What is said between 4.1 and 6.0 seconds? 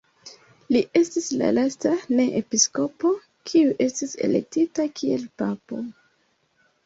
elektita kiel papo.